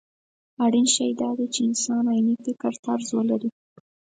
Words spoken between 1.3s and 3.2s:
دی چې انسان عيني فکرطرز